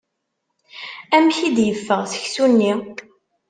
[1.15, 2.73] Amek i d-yeffeɣ seksu-nni?